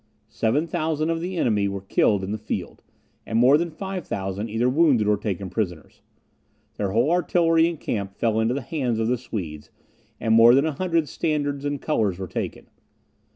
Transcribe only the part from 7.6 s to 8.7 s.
and camp fell into the